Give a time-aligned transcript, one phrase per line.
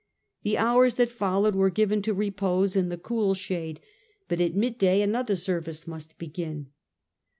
[0.41, 3.79] The hours that followed were given to repose in the cool shade,
[4.27, 6.71] but at mid day another service must begin.